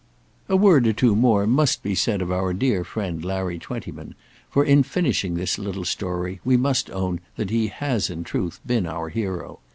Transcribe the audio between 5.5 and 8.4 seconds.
little story we must own that he has in